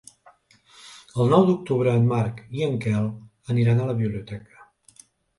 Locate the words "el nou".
1.23-1.43